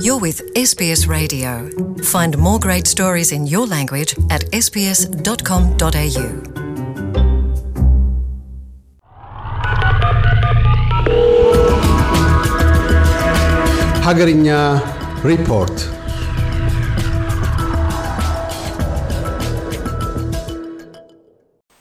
You're 0.00 0.18
with 0.18 0.40
SBS 0.54 1.08
Radio. 1.08 1.68
Find 2.04 2.36
more 2.38 2.58
great 2.58 2.86
stories 2.86 3.32
in 3.32 3.46
your 3.46 3.66
language 3.66 4.14
at 4.30 4.42
sbs.com.au. 4.64 6.26
ሀገርኛ 14.06 14.48
ሪፖርት 15.30 15.76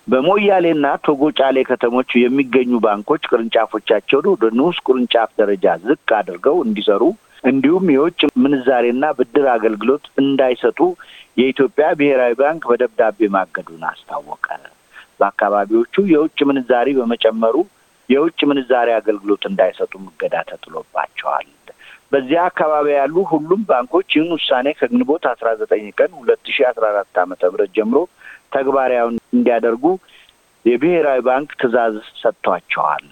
በሞያሌና 0.07 0.85
ቶጎ 1.07 1.23
ጫሌ 1.39 1.57
ከተሞች 1.69 2.11
የሚገኙ 2.21 2.79
ባንኮች 2.85 3.23
ቅርንጫፎቻቸውን 3.31 4.27
ወደ 4.33 4.45
ንዑስ 4.59 4.77
ቅርንጫፍ 4.87 5.29
ደረጃ 5.41 5.65
ዝቅ 5.87 6.07
አድርገው 6.19 6.57
እንዲሰሩ 6.67 7.03
እንዲሁም 7.43 7.85
የውጭ 7.93 8.21
ምንዛሬና 8.43 9.05
ብድር 9.17 9.45
አገልግሎት 9.53 10.05
እንዳይሰጡ 10.21 10.79
የኢትዮጵያ 11.39 11.87
ብሔራዊ 11.99 12.33
ባንክ 12.41 12.63
በደብዳቤ 12.71 13.29
ማገዱን 13.35 13.83
አስታወቀ። 13.89 14.45
በአካባቢዎቹ 15.19 16.03
የውጭ 16.11 16.39
ምንዛሪ 16.49 16.89
በመጨመሩ 16.99 17.55
የውጭ 18.09 18.39
ምንዛሬ 18.51 18.89
አገልግሎት 18.99 19.43
እንዳይሰጡ 19.49 19.91
እገዳ 20.05 20.35
ተጥሎባቸዋል። 20.49 21.47
በዚያ 22.11 22.39
አካባቢ 22.49 22.87
ያሉ 22.93 23.17
ሁሉም 23.29 23.61
ባንኮች 23.67 24.09
ይህን 24.15 24.31
ውሳኔ 24.35 24.67
ከግንቦት 24.79 25.25
አስራ 25.31 25.49
ዘጠኝ 25.59 25.85
ቀን 25.99 26.11
ሁለት 26.17 26.47
ሺ 26.55 26.65
አስራ 26.69 26.83
አራት 26.91 27.19
ዓመተ 27.21 27.41
ምህረት 27.51 27.71
ጀምሮ 27.77 27.99
ተግባራዊ 28.55 29.05
እንዲያደርጉ 29.35 29.83
የብሔራዊ 30.65 31.19
ባንክ 31.27 31.49
ትዕዛዝ 31.59 31.95
ሰጥቷቸዋል። 32.21 33.05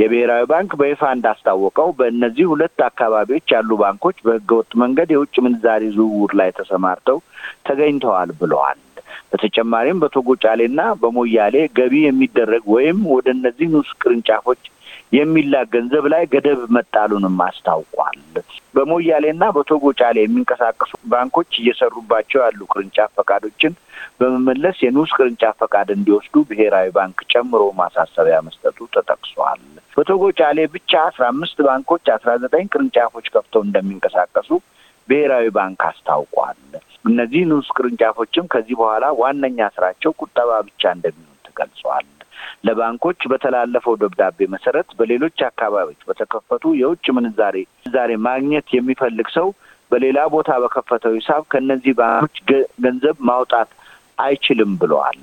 የብሔራዊ 0.00 0.42
ባንክ 0.50 0.72
በይፋ 0.80 1.02
እንዳስታወቀው 1.16 1.88
በእነዚህ 1.98 2.46
ሁለት 2.52 2.78
አካባቢዎች 2.88 3.46
ያሉ 3.54 3.70
ባንኮች 3.82 4.18
በህገወጥ 4.26 4.70
መንገድ 4.82 5.10
የውጭ 5.14 5.34
ምንዛሪ 5.46 5.84
ዝውውር 5.96 6.34
ላይ 6.40 6.50
ተሰማርተው 6.58 7.18
ተገኝተዋል 7.68 8.32
ብለዋል። 8.40 8.80
በተጨማሪም 9.32 10.00
በቶጎ 10.02 10.30
ጫሌና 10.42 10.80
በሞያሌ 11.00 11.56
ገቢ 11.78 11.94
የሚደረግ 12.04 12.64
ወይም 12.74 12.98
ወደ 13.14 13.26
እነዚህ 13.36 13.66
ንዑስ 13.72 13.90
ቅርንጫፎች 14.02 14.62
የሚላክ 15.14 15.66
ገንዘብ 15.74 16.04
ላይ 16.12 16.22
ገደብ 16.32 16.60
መጣሉንም 16.76 17.36
አስታውቋል። 17.44 18.20
በሞያሌና 18.74 19.44
በቶጎ 19.56 19.92
ጫሌ 20.00 20.16
የሚንቀሳቀሱ 20.22 20.92
ባንኮች 21.12 21.50
እየሰሩባቸው 21.60 22.40
ያሉ 22.44 22.60
ቅርንጫፍ 22.72 23.10
ፈቃዶችን 23.18 23.74
በመመለስ 24.20 24.76
የንዑስ 24.84 25.10
ቅርንጫፍ 25.16 25.56
ፈቃድ 25.62 25.88
እንዲወስዱ 25.94 26.42
ብሔራዊ 26.50 26.88
ባንክ 26.96 27.20
ጨምሮ 27.32 27.62
ማሳሰቢያ 27.80 28.38
መስጠቱ 28.46 28.88
ተጠቅሷል። 28.96 29.62
በቶጎ 29.96 30.24
ጫሌ 30.38 30.60
ብቻ 30.74 30.92
አስራ 31.08 31.24
አምስት 31.32 31.60
ባንኮች 31.66 32.06
አስራ 32.14 32.32
ዘጠኝ 32.44 32.66
ቅርንጫፎች 32.72 33.28
ከፍተው 33.34 33.64
እንደሚንቀሳቀሱ 33.66 34.50
ብሔራዊ 35.08 35.46
ባንክ 35.56 35.80
አስታውቋል። 35.88 36.58
እነዚህ 37.04 37.42
ንዑስ 37.48 37.68
ቅርንጫፎችም 37.76 38.50
ከዚህ 38.52 38.76
በኋላ 38.80 39.06
ዋነኛ 39.18 39.68
ስራቸው 39.76 40.12
ቁጠባ 40.20 40.50
ብቻ 40.68 40.82
እንደሚሆን 40.96 41.33
ተገልጿል። 41.54 42.06
ለባንኮች 42.66 43.20
በተላለፈው 43.30 43.94
ደብዳቤ 44.00 44.46
መሰረት 44.54 44.88
በሌሎች 44.98 45.38
አካባቢዎች 45.48 46.00
በተከፈቱ 46.08 46.72
የውጭ 46.80 47.06
ምንዛሬ 47.16 47.56
ምንዛሬ 47.78 48.12
ማግኘት 48.26 48.68
የሚፈልግ 48.76 49.28
ሰው 49.36 49.48
በሌላ 49.92 50.18
ቦታ 50.34 50.50
በከፈተው 50.62 51.12
ሂሳብ 51.18 51.42
ከእነዚህ 51.52 51.94
ባንኮች 51.98 52.36
ገንዘብ 52.84 53.16
ማውጣት 53.28 53.70
አይችልም 54.18 54.72
ብለዋል። 54.80 55.18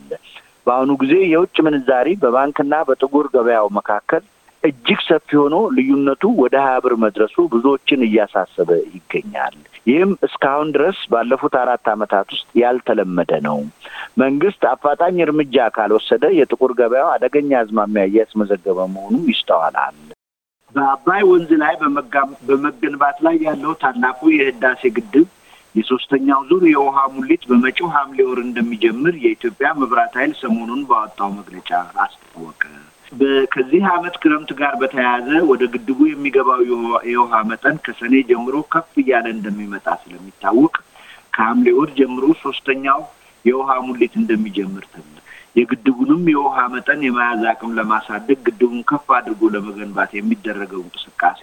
በአሁኑ 0.67 0.91
ጊዜ 1.01 1.13
የውጭ 1.31 1.57
ምንዛሪ 1.67 2.07
በባንክና 2.23 2.75
በጥቁር 2.89 3.27
ገበያው 3.33 3.67
መካከል 3.77 4.23
እጅግ 4.63 4.99
ሰፊ 5.05 5.29
ሆኖ 5.39 5.55
ልዩነቱ 5.75 6.23
ወደ 6.41 6.55
ሀያ 6.63 6.77
ብር 6.83 6.93
መድረሱ 7.03 7.35
ብዙዎችን 7.53 8.05
እያሳሰበ 8.07 8.69
ይገኛል። 8.91 9.55
ይህም 9.87 10.11
እስካሁን 10.27 10.67
ድረስ 10.75 10.97
ባለፉት 11.11 11.55
አራት 11.61 11.85
ዓመታት 11.93 12.27
ውስጥ 12.35 12.49
ያልተለመደ 12.61 13.31
ነው። 13.47 13.57
መንግስት 14.21 14.63
አፋጣኝ 14.71 15.17
እርምጃ 15.25 15.67
ካልወሰደ 15.77 16.23
የጥቁር 16.37 16.73
ገበያው 16.79 17.09
አደገኛ 17.13 17.51
አዝማሚያ 17.61 18.03
እያስመዘገበ 18.09 18.79
መሆኑ 18.93 19.15
ይስተዋላል። 19.31 19.97
በአባይ 20.75 21.23
ወንዝ 21.29 21.49
ላይ 21.61 21.73
በመገንባት 22.47 23.17
ላይ 23.25 23.37
ያለው 23.47 23.73
ታላቁ 23.81 24.19
የህዳሴ 24.35 24.91
ግድብ 24.97 25.27
የሶስተኛው 25.75 26.39
ዙር 26.47 26.63
የውሃ 26.69 26.97
ሙሊት 27.15 27.43
በመጪው 27.49 27.89
ሐምሌ 27.95 28.19
ወር 28.29 28.39
እንደሚጀምር 28.45 29.15
የኢትዮጵያ 29.23 29.69
መብራት 29.81 30.15
ኃይል 30.19 30.33
ሰሞኑን 30.41 30.81
ባወጣው 30.89 31.29
መግለጫ 31.37 31.69
አስታወቀ። 32.05 32.63
ከዚህ 33.53 33.83
ዓመት 33.91 34.15
ክረምት 34.21 34.51
ጋር 34.59 34.73
በተያያዘ 34.81 35.29
ወደ 35.49 35.63
ግድቡ 35.73 35.99
የሚገባው 36.09 36.61
የውሃ 37.11 37.41
መጠን 37.49 37.77
ከሰኔ 37.85 38.13
ጀምሮ 38.29 38.55
ከፍ 38.73 38.91
እያለ 39.01 39.25
እንደሚመጣ 39.35 39.87
ስለሚታወቅ 40.03 40.73
ከሐምሌ 41.35 41.67
ወር 41.77 41.89
ጀምሮ 41.99 42.25
ሶስተኛው 42.43 43.01
የውሃ 43.45 43.69
ሙሊት 43.87 44.13
እንደሚጀምር 44.21 44.85
ተብለ 44.93 45.17
የግድቡንም 45.55 46.23
የውሃ 46.33 46.57
መጠን 46.73 47.01
የመያዝ 47.05 47.41
አቅም 47.51 47.73
ለማሳደግ 47.77 48.39
ግድቡን 48.47 48.81
ከፍ 48.89 49.07
አድርጎ 49.17 49.49
ለመገንባት 49.55 50.11
የሚደረገው 50.17 50.81
እንቅስቃሴ 50.85 51.41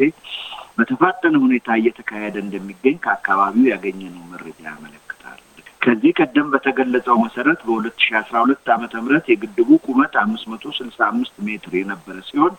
በተፋጠነ 0.78 1.34
ሁኔታ 1.44 1.68
እየተካሄደ 1.80 2.36
እንደሚገኝ 2.44 2.96
ከአካባቢው 3.04 3.66
ያገኘነው 3.72 4.24
መረጃ 4.32 4.60
ያመለክታል። 4.68 5.07
ከዚህ 5.88 6.10
ቀደም 6.18 6.48
በተገለጸው 6.52 7.16
መሰረት 7.22 7.60
በሁለት 7.66 7.94
ሺ 8.02 8.16
አስራ 8.18 8.34
ሁለት 8.42 8.66
ዓመተ 8.74 8.94
ምህረት 9.04 9.26
የግድቡ 9.30 9.68
ቁመት 9.86 10.14
አምስት 10.22 10.46
መቶ 10.52 10.64
ስልሳ 10.78 10.98
አምስት 11.06 11.36
ሜትር 11.46 11.74
የነበረ 11.78 12.16
ሲሆን 12.26 12.54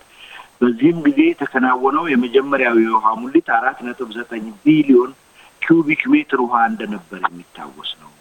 በዚህም 0.62 0.98
ጊዜ 1.06 1.20
የተከናወነው 1.28 2.06
የመጀመሪያው 2.12 2.78
የውሃ 2.84 3.14
ሙሊት 3.20 3.50
አራት 3.58 3.80
ነጥብ 3.88 4.10
ዘጠኝ 4.18 4.46
ቢሊዮን 4.64 5.12
ኪዩቢክ 5.62 6.02
ሜትር 6.14 6.42
ውሃ 6.46 6.64
እንደነበር 6.72 7.22
የሚታወስ 7.26 7.92
ነው። 8.02 8.12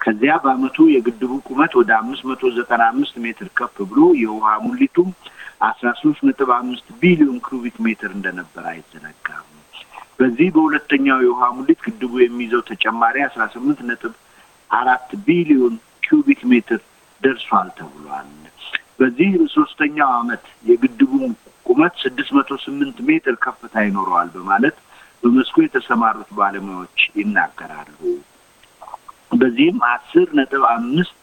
ከዚያ 0.00 0.32
በአመቱ 0.44 0.88
የግድቡ 0.92 1.32
ቁመት 1.48 1.72
ወደ 1.80 1.90
አምስት 1.98 2.24
መቶ 2.30 2.54
ዘጠና 2.56 2.82
አምስት 2.92 3.16
ሜትር 3.26 3.50
ከፍ 3.58 3.76
ብሎ 3.90 4.00
የውሃ 4.22 4.56
ሙሊቱም 4.66 5.10
አስራ 5.64 5.88
ሶስት 6.00 6.22
ነጥብ 6.28 6.50
አምስት 6.60 6.88
ቢሊዮን 7.02 7.38
ኩቢክ 7.48 7.78
ሜትር 7.86 8.12
እንደነበር 8.16 8.66
አይዘነጋም። 8.70 9.48
በዚህ 10.18 10.48
በሁለተኛው 10.54 11.20
የውሃ 11.22 11.44
ሙሊት 11.58 11.80
ግድቡ 11.86 12.12
የሚይዘው 12.20 12.62
ተጨማሪ 12.68 13.16
አስራ 13.26 13.42
ስምንት 13.54 13.80
ነጥብ 13.88 14.12
አራት 14.72 15.10
ቢሊዮን 15.26 15.74
ኪዩቢክ 16.04 16.40
ሜትር 16.52 16.80
ደርሷል 17.22 17.68
ተብሏል። 17.78 18.30
በዚህ 18.98 19.30
ሶስተኛው 19.54 20.10
አመት 20.16 20.44
የግድቡ 20.68 21.12
ቁመት 21.66 21.94
ስድስት 22.02 22.30
መቶ 22.36 22.50
ስምንት 22.64 22.96
ሜትር 23.08 23.34
ከፍታ 23.44 23.74
ይኖረዋል 23.84 24.28
በማለት 24.34 24.76
በመስኩ 25.22 25.56
የተሰማሩት 25.62 26.30
ባለሙያዎች 26.38 27.00
ይናገራሉ። 27.18 27.98
በዚህም 29.32 29.78
አስር 29.90 30.28
ነጥብ 30.38 30.64
አምስት 30.72 31.14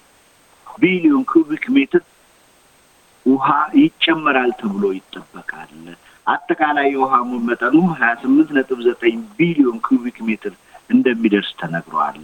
ቢሊዮን 0.68 1.24
ኩቢክ 1.32 1.66
ሜትር 1.76 2.04
ውሃ 3.26 3.48
ይጨመራል 3.82 4.52
ተብሎ 4.60 4.84
ይጠበቃል። 4.98 5.72
አጠቃላይ 6.28 6.88
የውሃ 6.94 7.14
መጠኑም 7.50 7.88
ሀያ 7.98 8.12
ስምንት 8.22 8.50
ነጥብ 8.58 8.80
ዘጠኝ 8.88 9.18
ቢሊዮን 9.38 9.78
ኩቢክ 9.88 10.18
ሜትር 10.28 10.54
እንደሚደርስ 10.90 11.50
ተነግሯል። 11.60 12.20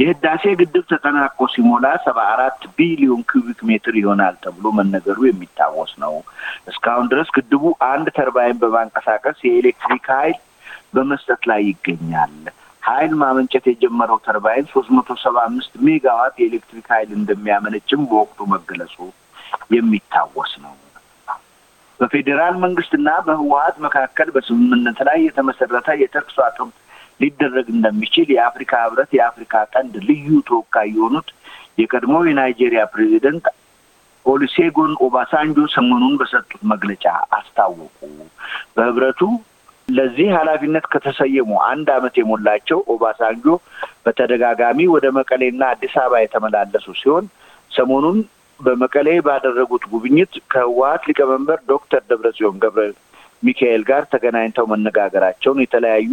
የህዳሴ 0.00 0.44
ግድብ 0.60 0.84
ተጠናቆ 0.90 1.46
ሲሞላ 1.52 1.86
ሰባ 2.04 2.18
አራት 2.32 2.62
ቢሊዮን 2.78 3.22
ኩቢክ 3.30 3.60
ሜትር 3.68 3.94
ይሆናል 4.00 4.34
ተብሎ 4.44 4.72
መነገሩ 4.78 5.18
የሚታወስ 5.26 5.92
ነው። 6.02 6.14
እስካሁን 6.72 7.10
ድረስ 7.12 7.30
ግድቡ 7.36 7.62
አንድ 7.88 8.08
ተርባይን 8.18 8.60
በማንቀሳቀስ 8.62 9.38
የኤሌክትሪክ 9.44 10.06
ኃይል 10.14 10.38
በመስጠት 10.94 11.42
ላይ 11.50 11.62
ይገኛል። 11.68 12.36
ኃይል 12.82 13.12
ማመንጨት 13.18 13.64
የጀመረው 13.68 14.18
ተርባይን 14.24 14.66
ሶስት 14.72 14.90
መቶ 14.96 15.10
ሰባ 15.22 15.36
አምስት 15.48 15.74
ሜጋዋት 15.86 16.36
የኤሌክትሪክ 16.40 16.86
ኃይል 16.94 17.10
እንደሚያመነጭም 17.18 18.02
በወቅቱ 18.10 18.46
መገለጹ 18.54 18.96
የሚታወስ 19.76 20.54
ነው። 20.64 20.74
በፌዴራል 22.00 22.54
መንግስትና 22.62 23.08
በህወሀት 23.26 23.76
መካከል 23.84 24.28
በስምምነት 24.34 24.98
ላይ 25.08 25.18
የተመሰረተ 25.24 25.88
የተኩስ 26.00 26.38
አቁም 26.46 26.70
ሊደረግ 27.20 27.66
እንደሚችል 27.74 28.28
የአፍሪካ 28.34 28.72
ህብረት 28.84 29.10
የአፍሪካ 29.16 29.64
ቀንድ 29.72 29.94
ልዩ 30.08 30.28
ተወካይ 30.48 30.88
የሆኑት 30.94 31.28
የቀድሞ 31.80 32.14
የናይጄሪያ 32.26 32.82
ፕሬዚደንት 32.92 33.46
ኦሉሴጉን 34.26 34.92
ኦባሳንጆ 35.06 35.58
ሰሞኑን 35.74 36.14
በሰጡት 36.20 36.60
መግለጫ 36.72 37.04
አስታወቁ። 37.38 37.96
በህብረቱ 38.76 39.20
ለዚህ 39.88 40.28
ኃላፊነት 40.36 40.84
ከተሰየሙ 40.92 41.52
አንድ 41.70 41.88
ዓመት 41.96 42.14
የሞላቸው 42.18 42.78
ኦባሳንጆ 42.94 43.46
በተደጋጋሚ 44.04 44.86
ወደ 44.94 45.06
መቀሌና 45.18 45.62
አዲስ 45.72 45.94
አበባ 46.02 46.20
የተመላለሱ 46.22 46.86
ሲሆን 47.00 47.24
ሰሞኑን 47.70 48.18
በመቀሌ 48.60 49.08
ባደረጉት 49.26 49.84
ጉብኝት 49.92 50.32
ከህወሀት 50.52 51.02
ሊቀመንበር 51.08 51.58
ዶክተር 51.68 52.02
ደብረጽዮን 52.10 52.60
ገብረ 52.64 52.84
ሚካኤል 53.42 53.82
ጋር 53.88 54.02
ተገናኝተው 54.12 54.66
መነጋገራቸውን 54.72 55.62
የተለያዩ 55.62 56.12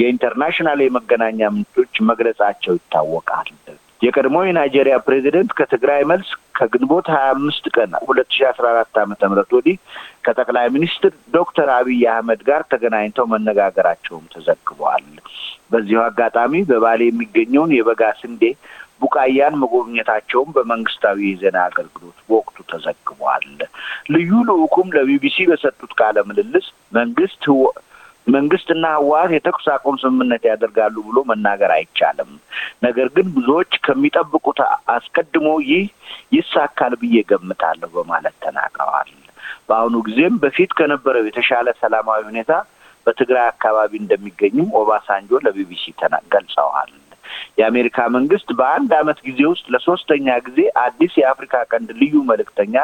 የኢንተርናሽናል 0.00 0.80
የመገናኛ 0.84 1.50
ምንጮች 1.54 1.94
መግለጻቸው 2.10 2.74
ይታወቃል። 2.78 3.50
የቀድሞ 4.02 4.36
የናይጄሪያ 4.44 4.96
ፕሬዚደንት 5.04 5.50
ከትግራይ 5.58 6.02
መልስ 6.10 6.28
ከግንቦት 6.54 7.06
ሀያ 7.12 7.28
አምስት 7.34 7.64
ቀን 7.76 7.90
ሁለት 8.06 8.28
ሺ 8.34 8.44
አስራ 8.48 8.64
አራት 8.72 8.96
ዓመተ 9.02 9.22
ምህረት 9.30 9.50
ወዲህ 9.56 9.76
ከጠቅላይ 10.26 10.66
ሚኒስትር 10.74 11.12
ዶክተር 11.34 11.68
አብይ 11.74 12.02
አህመድ 12.12 12.40
ጋር 12.48 12.62
ተገናኝተው 12.72 13.26
መነጋገራቸውም 13.32 14.24
ተዘግበዋል። 14.34 15.06
በዚሁ 15.72 16.00
አጋጣሚ 16.04 16.54
በባሌ 16.68 17.02
የሚገኘውን 17.06 17.72
የበጋ 17.76 18.02
ስንዴ 18.20 18.42
ቡቃያን 19.00 19.58
መጎብኘታቸውም 19.60 20.52
በመንግስታዊ 20.56 21.18
የዜና 21.26 21.58
አገልግሎት 21.68 22.18
በወቅቱ 22.28 22.56
ተዘግቧል። 22.70 23.46
ልዩ 24.14 24.30
ልዑኩም 24.48 24.88
ለቢቢሲ 24.96 25.46
በሰጡት 25.50 25.92
ቃለ 26.00 26.24
ምልልስ 26.28 26.66
መንግስት 26.92 27.44
መንግስትና 28.26 28.84
ህወሓት 28.96 29.32
የተኩስ 29.34 29.66
አቁም 29.74 29.96
ስምምነት 30.02 30.44
ያደርጋሉ 30.48 30.96
ብሎ 31.08 31.18
መናገር 31.28 31.70
አይቻልም። 31.74 32.30
ነገር 32.86 33.08
ግን 33.16 33.26
ብዙዎች 33.36 33.72
ከሚጠብቁት 33.86 34.60
አስቀድሞ 34.94 35.48
ይህ 35.68 35.84
ይሳካል 36.36 36.94
ብዬ 37.02 37.22
ገምታለሁ 37.30 37.90
በማለት 37.98 38.36
ተናግረዋል። 38.44 39.12
በአሁኑ 39.68 39.96
ጊዜም 40.08 40.34
በፊት 40.42 40.70
ከነበረው 40.78 41.26
የተሻለ 41.26 41.68
ሰላማዊ 41.80 42.20
ሁኔታ 42.30 42.52
በትግራይ 43.06 43.46
አካባቢ 43.48 43.92
እንደሚገኙም 44.00 44.70
ኦባሳንጆ 44.80 45.30
ለቢቢሲ 45.44 45.84
ገልጸዋል። 46.32 46.90
የአሜሪካ 47.58 47.98
መንግስት 48.16 48.48
በአንድ 48.58 48.90
አመት 48.98 49.18
ጊዜ 49.26 49.40
ውስጥ 49.50 49.66
ለሶስተኛ 49.74 50.36
ጊዜ 50.46 50.60
አዲስ 50.82 51.12
የአፍሪካ 51.20 51.64
ቀንድ 51.70 51.90
ልዩ 52.00 52.14
መልእክተኛ 52.30 52.74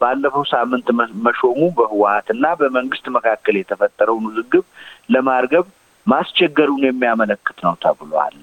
ባለፈው 0.00 0.44
ሳምንት 0.50 0.86
መሾሙ 1.26 1.60
በህወሓትና 1.78 2.46
በመንግስት 2.60 3.06
መካከል 3.16 3.56
የተፈጠረውን 3.58 4.26
ውዝግብ 4.30 4.64
ለማርገብ 5.14 5.66
ማስቸገሩን 6.06 6.84
የሚያመለክት 6.86 7.58
ነው 7.66 7.74
ተብሏል። 7.82 8.36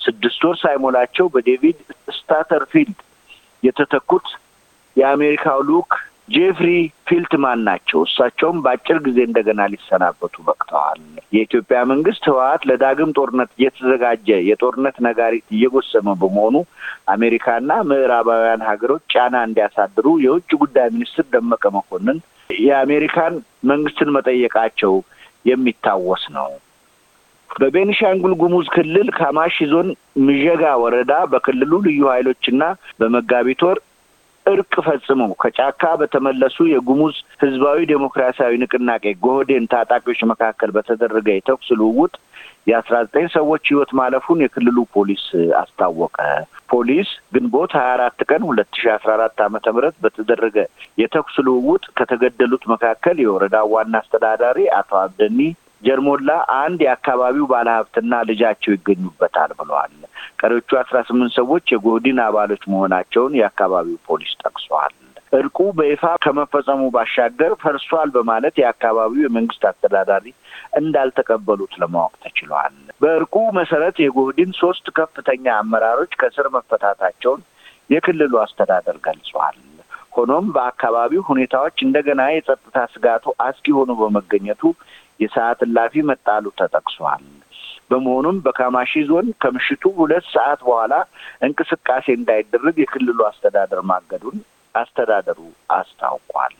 ስድስት 0.00 0.40
ወር 0.46 0.56
ሳይሞላቸው 0.62 1.26
በዴቪድ 1.34 1.78
ሳተርፊልድ 2.16 2.98
የተተኩት 3.62 4.26
የአሜሪካው 4.96 5.60
ልዑክ 5.68 5.92
ጄፍሪ 6.28 6.68
ፊልትማን 7.08 7.60
ናቸው። 7.66 8.00
እሳቸውም 8.06 8.58
በአጭር 8.64 8.98
ጊዜ 9.06 9.18
እንደገና 9.26 9.62
ሊሰናበቱ 9.72 10.34
በቅተዋል። 10.46 11.00
የኢትዮጵያ 11.34 11.78
መንግስት 11.90 12.24
ህወሓት 12.30 12.62
ለዳግም 12.70 13.10
ጦርነት 13.18 13.50
እየተዘጋጀ 13.56 14.28
የጦርነት 14.48 14.96
ነጋሪት 15.06 15.46
እየጎሰመ 15.54 16.16
በመሆኑ 16.20 16.56
አሜሪካና 17.14 17.70
ምዕራባውያን 17.90 18.66
ሀገሮች 18.70 19.04
ጫና 19.14 19.44
እንዲያሳድሩ 19.48 20.06
የውጭ 20.24 20.50
ጉዳይ 20.62 20.88
ሚኒስትር 20.96 21.26
ደመቀ 21.34 21.64
መኮንን 21.76 22.20
የአሜሪካን 22.60 23.34
መንግስትን 23.70 24.14
መጠየቃቸው 24.16 24.94
የሚታወስ 25.44 26.24
ነው። 26.36 26.50
በቤኒሻንጉል 27.50 28.32
ጉሙዝ 28.40 28.66
ክልል 28.74 29.08
ካማሺ 29.16 29.56
ዞን 29.72 29.88
ምዠጋ 30.24 30.62
ወረዳ 30.82 31.12
በክልሉ 31.32 31.72
ልዩ 31.84 32.00
ኃይሎችና 32.12 32.62
በመጋቢት 33.00 33.60
ወር 33.66 33.78
እርቅ 34.46 34.74
ፈጽመው 34.86 35.30
ከጫካ 35.42 35.82
በተመለሱ 36.00 36.56
የጉሙዝ 36.70 37.14
ህዝባዊ 37.42 37.78
ዴሞክራሲያዊ 37.90 38.54
ንቅናቄ 38.62 39.12
ጎህዴን 39.24 39.68
ታጣቂዎች 39.72 40.20
መካከል 40.32 40.70
በተደረገ 40.76 41.28
የተኩስ 41.34 41.68
ልውውጥ 41.80 42.14
የአስራ 42.68 42.94
ዘጠኝ 43.06 43.26
ሰዎች 43.34 43.64
ህይወት 43.70 43.90
ማለፉን 43.98 44.42
የክልሉ 44.42 44.76
ፖሊስ 44.94 45.24
አስታወቀ። 45.60 46.18
ፖሊስ 46.70 47.08
ግንቦት 47.34 47.72
ሀያ 47.78 47.90
አራት 47.96 48.20
ቀን 48.28 48.42
ሁለት 48.48 48.70
ሺ 48.78 48.90
አስራ 48.94 49.10
አራት 49.16 49.40
ዓመተ 49.46 49.74
ምህረት 49.74 49.96
በተደረገ 50.04 50.56
የተኩስ 51.02 51.36
ልውውጥ 51.46 51.84
ከተገደሉት 51.98 52.64
መካከል 52.72 53.18
የወረዳው 53.22 53.68
ዋና 53.74 53.94
አስተዳዳሪ 54.02 54.58
አቶ 54.78 54.92
አብደኒ 55.02 55.40
ጀርሞላ 55.84 56.30
አንድ 56.58 56.80
የአካባቢው 56.84 57.46
ባለሀብትና 57.50 58.20
ልጃቸው 58.28 58.72
ይገኙበታል 58.74 59.50
ብለዋል። 59.58 59.94
ቀሪዎቹ 60.40 60.70
አስራ 60.80 60.98
ስምንት 61.08 61.32
ሰዎች 61.38 61.64
የጎህዲን 61.72 62.20
አባሎች 62.26 62.62
መሆናቸውን 62.72 63.34
የአካባቢው 63.38 63.98
ፖሊስ 64.08 64.32
ጠቅሷል። 64.42 64.94
እርቁ 65.32 65.58
በይፋ 65.78 66.04
ከመፈጸሙ 66.24 66.82
ባሻገር 66.94 67.52
ፈርሷል 67.62 68.08
በማለት 68.16 68.54
የአካባቢው 68.60 69.24
የመንግስት 69.24 69.62
አስተዳዳሪ 69.70 70.26
እንዳልተቀበሉት 70.80 71.72
ለማወቅ 71.82 72.14
ተችሏል። 72.24 72.74
በእርቁ 73.02 73.34
መሰረት 73.58 73.96
የጎህዲን 74.02 74.52
ሶስት 74.60 74.86
ከፍተኛ 74.98 75.46
አመራሮች 75.60 76.12
ከስር 76.20 76.48
መፈታታቸውን 76.56 77.42
የክልሉ 77.90 78.34
አስተዳደር 78.42 78.98
ገልጿል። 79.06 79.56
ሆኖም 80.14 80.46
በአካባቢው 80.54 81.22
ሁኔታዎች 81.28 81.76
እንደገና 81.86 82.22
የጸጥታ 82.30 82.78
ስጋቱ 82.92 83.34
አስጊ 83.44 83.66
ሆኖ 83.78 83.92
በመገኘቱ 84.00 84.62
የሰዓት 85.20 85.60
እላፊ 85.66 86.02
መጣሉ 86.10 86.44
ተጠቅሷል። 86.60 87.24
በመሆኑም 87.90 88.36
በካማሺ 88.44 88.92
ዞን 89.08 89.26
ከምሽቱ 89.42 89.92
ሁለት 89.98 90.26
ሰዓት 90.34 90.60
በኋላ 90.66 90.94
እንቅስቃሴ 91.46 92.06
እንዳይደረግ 92.18 92.76
የክልሉ 92.82 93.18
አስተዳደር 93.28 93.80
ማገዱን 93.90 94.38
አስተዳደሩ 94.74 95.40
አስታውቋል። 95.76 96.54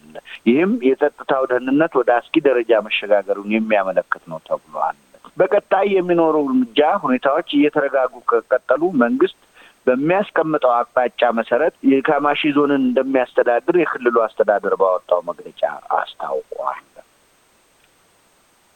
ይህም 0.48 0.72
የጸጥታው 0.88 1.44
ደህንነት 1.50 1.92
ወደ 2.00 2.10
አስጊ 2.18 2.42
ደረጃ 2.46 2.80
መሸጋገሩን 2.86 3.54
የሚያመለክት 3.54 4.22
ነው 4.32 4.38
ተብሏል። 4.48 4.98
በቀጣይ 5.36 5.86
የሚኖረው 5.94 6.44
እርምጃ 6.48 6.80
ሁኔታዎች 7.04 7.48
እየተረጋጉ 7.56 8.14
ከቀጠሉ 8.30 8.82
መንግስት 9.02 9.38
በሚያስቀምጠው 9.86 10.72
አቅጣጫ 10.76 11.22
መሰረት 11.38 11.74
የካማሺ 11.90 12.42
ዞንን 12.56 12.82
እንደሚያስተዳድር 12.84 13.76
የክልሉ 13.80 14.16
አስተዳደር 14.26 14.74
ባወጣው 14.80 15.20
መግለጫ 15.28 15.62
አስታውቋል። 15.98 16.82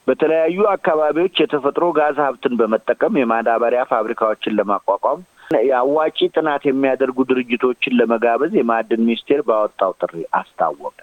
በተለያዩ 0.08 0.58
አካባቢዎች 0.72 1.34
የተፈጥሮ 1.42 1.86
ጋዝ 1.96 2.18
ሀብትን 2.24 2.54
በመጠቀም 2.60 3.18
የማዳበሪያ 3.18 3.80
ፋብሪካዎችን 3.90 4.56
ለማቋቋም 4.58 5.20
የአዋጪ 5.66 6.18
ጥናት 6.34 6.62
የሚያደርጉ 6.68 7.18
ድርጅቶችን 7.30 7.96
ለመጋበዝ 7.98 8.52
የማዕድን 8.56 9.04
ሚኒስቴር 9.04 9.40
ባወጣው 9.48 9.92
ጥሪ 10.02 10.14
አስታወቀ። 10.38 11.00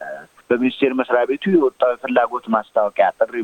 በሚኒስቴር 0.50 0.92
መስሪያ 1.00 1.22
ቤቱ 1.30 1.44
የወጣው 1.54 1.92
የፍላጎት 1.94 2.46
ማስታወቂያ 2.56 3.08
ጥሪ 3.20 3.36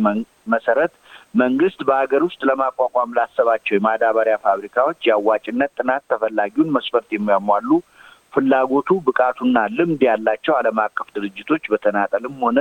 መሰረት 0.53 0.93
መንግስት 1.41 1.79
በሀገር 1.87 2.21
ውስጥ 2.27 2.41
ለማቋቋም 2.49 3.15
ላሰባቸው 3.17 3.73
የማዳበሪያ 3.75 4.35
ፋብሪካዎች 4.45 4.99
የአዋጭነት 5.09 5.71
ጥናት 5.79 6.03
ተፈላጊውን 6.11 6.73
መስፈርት 6.77 7.09
የሚያሟሉ 7.15 7.69
ፍላጎቱ 8.33 8.89
ብቃቱና 9.05 9.57
ልምድ 9.75 10.01
ያላቸው 10.07 10.53
ዓለም 10.57 10.77
አቀፍ 10.83 11.07
ድርጅቶች 11.15 11.63
በተናጠልም 11.71 12.35
ሆነ 12.43 12.59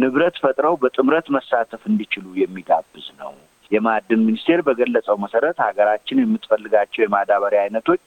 ንብረት 0.00 0.36
ፈጥረው 0.42 0.76
በጥምረት 0.82 1.26
መሳተፍ 1.36 1.82
እንዲችሉ 1.90 2.26
የሚጋብዝ 2.40 3.08
ነው። 3.20 3.32
የማዕድን 3.70 4.24
ሚኒስቴር 4.26 4.60
በገለጸው 4.66 5.16
መሰረት 5.22 5.58
ሀገራችን 5.66 6.22
የምትፈልጋቸው 6.22 7.02
የማዳበሪያ 7.02 7.60
አይነቶች 7.64 8.02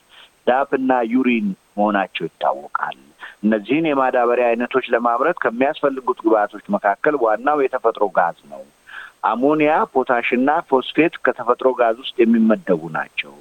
DAP 0.48 0.72
እና 0.80 0.92
ዩሪያ 1.12 1.48
መሆናቸው 1.78 2.26
ይታወቃል። 2.28 2.98
እነዚህን 3.44 3.88
የማዳበሪያ 3.90 4.46
አይነቶች 4.52 4.86
ለማምረት 4.94 5.38
ከሚያስፈልጉት 5.44 6.20
ግብዓቶች 6.26 6.66
መካከል 6.76 7.16
ዋናው 7.24 7.64
የተፈጥሮ 7.64 8.06
ጋዝ 8.18 8.38
ነው። 8.52 8.62
አሞኒያ፣ 9.24 9.74
ፖታሽና 9.94 10.50
ፎስፌት 10.70 11.14
ከተፈጥሮ 11.26 11.70
ጋዝ 11.80 11.96
ውስጥ 12.04 12.16
የሚመደቡ 12.22 12.82
ናቸው። 12.96 13.34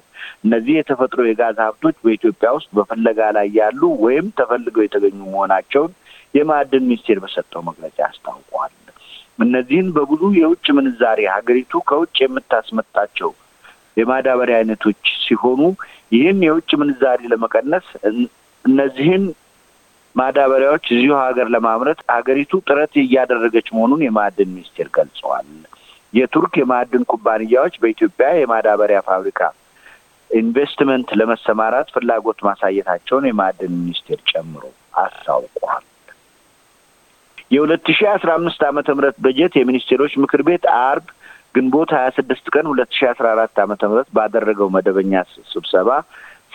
እነዚህ 0.45 0.73
የተፈጥሮ 0.77 1.21
የጋዝ 1.27 1.57
ሀብቶች 1.65 1.95
በኢትዮጵያ 2.03 2.49
ውስጥ 2.57 2.69
በፍለጋ 2.77 3.19
ላይ 3.37 3.47
ያሉ 3.59 3.81
ወይም 4.05 4.27
ተፈልገው 4.39 4.85
የተገኙ 4.85 5.19
መሆናቸውን 5.27 5.91
የማዕድን 6.33 6.87
ሚኒስቴር 6.87 7.19
በሰጠው 7.23 7.61
መግለጫ 7.67 7.97
አስታውቋል። 8.07 8.73
እነዚህን 9.39 9.87
በብዙ 9.95 10.23
የውጭ 10.37 10.65
ምንዛሬ 10.77 11.19
ሀገሪቱ 11.33 11.81
ከውጭ 11.87 12.17
የምታስመጣቸው 12.23 13.31
የማዳበሪያ 13.97 14.55
አይነቶች 14.59 15.03
ሲሆኑ 15.23 15.61
ይህን 16.11 16.39
የውጭ 16.45 16.71
ምንዛሬ 16.81 17.21
ለመቀነስ 17.31 17.87
እነዚህን 18.65 19.23
ማዳበሪያዎች 20.15 20.85
እዚሁ 20.95 21.13
ሀገር 21.21 21.47
ለማምረት 21.55 21.99
ሀገሪቱ 22.13 22.61
ጥረት 22.67 22.93
እያደረገች 23.01 23.67
መሆኑን 23.75 24.03
የማዕድን 24.05 24.51
ሚኒስቴር 24.53 24.87
ገልጸዋል። 24.95 25.47
የቱርክ 26.13 26.53
የማዕድን 26.59 27.03
ኩባንያዎች 27.11 27.73
በኢትዮጵያ 27.81 28.27
የማዳበሪያ 28.37 28.99
ፋብሪካ 29.09 29.39
ኢንቨስትመንት 30.31 31.09
ለመሰማራት 31.19 31.87
ፍላጎት 31.95 32.39
ማሳየታቸውን 32.47 33.27
የማዕድን 33.29 33.73
ሚኒስቴር 33.79 34.19
ጨምሮ 34.31 34.63
አስታውቋል። 35.01 35.83
የሁለት 37.51 37.87
ሺ 37.97 38.07
አስራ 38.13 38.29
አምስት 38.39 38.61
ዓመተ 38.69 38.89
ምህረት 38.97 39.17
በጀት 39.25 39.53
የሚኒስቴሮች 39.57 40.13
ምክር 40.23 40.41
ቤት 40.47 40.63
አርብ 40.79 41.07
ግንቦት 41.55 41.89
ሀያ 41.97 42.07
ስድስት 42.17 42.45
ቀን 42.53 42.65
ሁለት 42.71 42.91
ሺ 42.97 43.07
አስራ 43.11 43.25
አራት 43.35 43.59
ዓመተ 43.63 43.81
ምህረት 43.89 44.09
ባደረገው 44.17 44.69
መደበኛ 44.75 45.13
ስብሰባ 45.51 45.89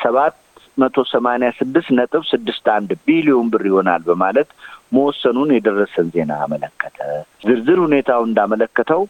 ሰባት 0.03 0.35
መቶ 0.79 0.97
ሰማኒያ 1.11 1.49
ስድስት 1.59 1.89
ነጥብ 1.99 2.23
ስድስት 2.31 2.67
አንድ 2.75 2.91
ቢሊዮን 3.07 3.47
ብር 3.53 3.65
ይሆናል 3.69 4.03
በማለት 4.09 4.49
መወሰኑን 4.95 5.51
የደረሰን 5.55 6.09
ዜና 6.15 6.33
አመለከተ። 6.45 6.99
ዝርዝር 7.45 7.79
ሁኔታው 7.85 8.23
እንዳመለከተው 8.29 9.03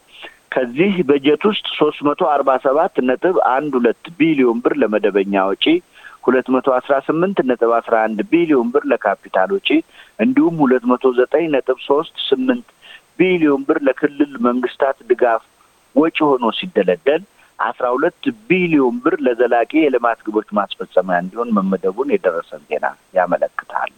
ከዚህ 0.53 0.93
በጀት 1.09 1.43
ውስጥ 1.49 1.67
ሶስት 1.77 1.99
መቶ 2.07 2.21
አርባ 2.31 2.51
ሰባት 2.63 2.95
ነጥብ 3.09 3.35
አንድ 3.53 3.71
ሁለት 3.79 4.05
ቢሊዮን 4.19 4.57
ብር 4.63 4.73
ለመደበኛ 4.81 5.43
ወጪ፣ 5.51 5.65
ሁለት 6.25 6.47
መቶ 6.55 6.67
አስራ 6.77 6.95
ስምንት 7.05 7.37
ነጥብ 7.49 7.71
አስራ 7.77 7.95
አንድ 8.07 8.19
ቢሊዮን 8.31 8.67
ብር 8.73 8.83
ለካፒታል 8.91 9.49
ወጪ 9.55 9.69
እንዲሁም 10.19 10.57
ሁለት 10.63 10.83
መቶ 10.91 11.13
ዘጠኝ 11.19 11.45
ነጥብ 11.55 11.77
ሶስት 11.87 12.15
ስምንት 12.27 12.67
ቢሊዮን 13.19 13.61
ብር 13.67 13.79
ለክልል 13.87 14.33
መንግስታት 14.47 14.97
ድጋፍ 15.09 15.41
ወጪ 15.95 16.17
ሆኖ 16.27 16.45
ሲደለደል 16.57 17.23
አስራ 17.63 17.85
ሁለት 17.93 18.21
ቢሊዮን 18.49 18.95
ብር 19.03 19.15
ለዘላቂ 19.25 19.71
የልማት 19.79 20.19
ግቦች 20.25 20.49
ማስፈጸሚያ 20.57 21.17
እንዲሆን 21.21 21.53
መመደቡን 21.57 22.13
የደረሰን 22.13 22.63
ዜና 22.69 22.85
ያመለክታል። 23.17 23.91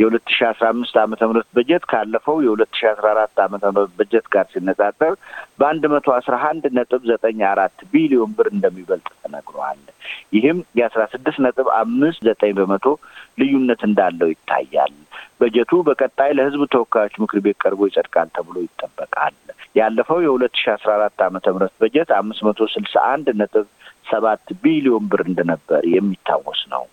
የሁለት 0.00 0.26
ሺ 0.32 0.46
አስራ 0.48 0.64
አምስት 0.72 0.96
ዓመተ 1.02 1.20
ምህረት 1.28 1.48
በጀት 1.56 1.84
ካለፈው 1.90 2.36
የሁለት 2.44 2.72
ሺ 2.78 2.88
አስራ 2.90 3.06
አራት 3.14 3.38
ዓመተ 3.44 3.64
ምህረት 3.70 3.92
በጀት 3.98 4.26
ጋር 4.34 4.46
ሲነጻጸር 4.52 5.14
በአንድ 5.60 5.84
መቶ 5.92 6.06
አስራ 6.16 6.36
አንድ 6.50 6.64
ነጥብ 6.78 7.02
ዘጠኝ 7.10 7.40
አራት 7.50 7.78
ቢሊዮን 7.92 8.32
ብር 8.38 8.48
እንደሚበልጥ 8.52 9.08
ተነግሯል። 9.20 9.80
ይህም 10.36 10.60
የአስራ 10.78 11.02
ስድስት 11.14 11.40
ነጥብ 11.46 11.68
አምስት 11.78 12.20
ዘጠኝ 12.28 12.54
በመቶ 12.58 12.86
ልዩነት 13.40 13.82
እንዳለው 13.88 14.30
ይታያል። 14.32 14.94
በጀቱ 15.40 15.72
በቀጣይ 15.86 16.30
ለሕዝብ 16.38 16.62
ተወካዮች 16.74 17.14
ምክር 17.22 17.40
ቤት 17.44 17.58
ቀርቦ 17.62 17.80
ይጸድቃል 17.88 18.28
ተብሎ 18.36 18.56
ይጠበቃል። 18.64 19.34
ያለፈው 19.76 20.20
የሁለት 20.24 20.54
ሺ 20.58 20.66
አስራ 20.74 20.90
አራት 20.96 21.20
ዓመተ 21.26 21.46
ምህረት 21.54 21.74
በጀት 21.80 22.10
አምስት 22.18 22.42
መቶ 22.48 22.68
ስልሳ 22.74 22.94
አንድ 23.12 23.28
ነጥብ 23.40 23.66
ሰባት 24.06 24.46
ቢሊዮን 24.62 25.06
ብር 25.12 25.22
እንደነበር 25.28 25.82
የሚታወስ 25.94 26.62
ነው። 26.74 26.84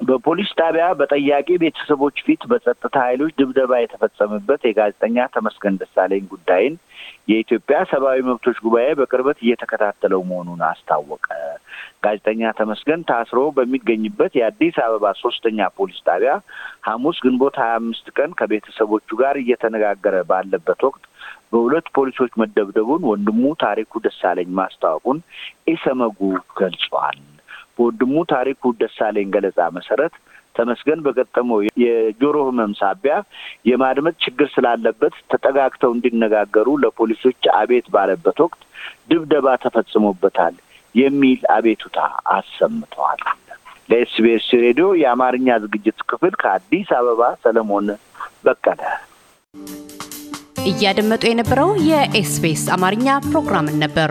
በፖሊስ 0.00 0.50
ጣቢያ 0.58 0.84
በጠያቂ 0.98 1.48
ቤተሰቦች 1.62 2.16
ፊት 2.26 2.42
በጸጥታ 2.50 2.96
ኃይሎች 3.06 3.32
ድብደባ 3.40 3.72
የተፈጸመበት 3.80 4.60
የጋዜጠኛ 4.66 5.26
ተመስገን 5.34 5.74
ደሳለኝ 5.80 6.22
ጉዳይን 6.30 6.74
የኢትዮጵያ 7.30 7.78
ሰብአዊ 7.90 8.18
መብቶች 8.28 8.58
ጉባኤ 8.64 8.86
በቅርበት 9.00 9.38
እየተከታተለው 9.42 10.22
መሆኑን 10.30 10.62
አስታወቀ። 10.68 11.26
ጋዜጠኛ 12.04 12.52
ተመስገን 12.60 13.02
ታስሮ 13.10 13.40
በሚገኝበት 13.56 14.32
የአዲስ 14.38 14.76
አበባ 14.84 15.12
ሶስተኛ 15.22 15.68
ፖሊስ 15.78 15.98
ጣቢያ 16.08 16.32
ሐሙስ 16.88 17.18
ግንቦት 17.24 17.58
ሀያ 17.62 17.74
አምስት 17.80 18.08
ቀን 18.16 18.32
ከቤተሰቦቹ 18.40 19.18
ጋር 19.22 19.36
እየተነጋገረ 19.42 20.22
ባለበት 20.30 20.82
ወቅት 20.88 21.04
በሁለት 21.52 21.86
ፖሊሶች 21.96 22.32
መደብደቡን 22.42 23.04
ወንድሙ 23.10 23.44
ታሪኩ 23.62 24.00
ደሳለኝ 24.04 24.50
ማስታወቁን 24.58 25.20
ኢሰመጉ 25.68 26.18
ገልጿል። 26.60 27.20
በወንድሙ 27.80 28.22
ታሪኩ 28.32 28.72
ደሳለኝ 28.80 29.28
ገለጻ 29.34 29.68
መሰረት 29.76 30.14
ተመስገን 30.54 31.00
በገጠመው 31.04 31.58
የጆሮ 31.82 32.36
ሕመም 32.46 32.72
ሳቢያ 32.80 33.14
የማድመጥ 33.68 34.14
ችግር 34.24 34.48
ስላለበት 34.54 35.14
ተጠጋግተው 35.30 35.90
እንዲነጋገሩ 35.94 36.68
ለፖሊሶች 36.82 37.48
አቤት 37.60 37.86
ባለበት 37.94 38.38
ወቅት 38.44 38.62
ድብደባ 39.10 39.56
ተፈጽሞበታል 39.64 40.56
የሚል 40.94 41.42
አቤቱታ 41.56 41.98
አሰምተዋል። 42.34 43.22
ለኤስቢኤስ 43.88 44.48
ሬዲዮ 44.64 44.88
የአማርኛ 45.00 45.58
ዝግጅት 45.64 46.00
ክፍል 46.10 46.34
ከአዲስ 46.42 46.90
አበባ 46.98 47.22
ሰለሞን 47.44 47.88
በቀለ። 48.44 48.82
እያደመጡ 50.66 51.22
የነበረው 51.28 51.70
የኤስቢኤስ 51.88 52.64
አማርኛ 52.76 53.08
ፕሮግራምን 53.28 53.78
ነበር። 53.84 54.10